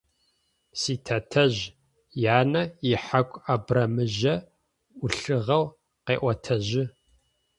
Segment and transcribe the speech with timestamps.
[0.79, 1.61] Ситэтэжъ
[2.39, 4.35] янэ ихьаку абрамыжъо
[4.99, 5.65] ӏулъыгъэу
[6.05, 6.83] къеӏотэжьы.